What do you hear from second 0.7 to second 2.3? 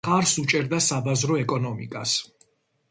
საბაზრო ეკონომიკას.